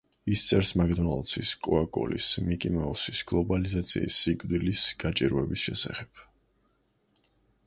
[0.35, 6.27] ის წერს მაკდონალდსის, კოკა-კოლის, მიკი მაუსის, გლობალიზაციის, სიკვდილის, გაჭირვების შესახებ.